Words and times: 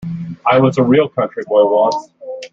I 0.47 0.57
was 0.57 0.79
a 0.79 0.83
real 0.83 1.07
country 1.09 1.43
boy, 1.47 1.63
once. 1.63 2.09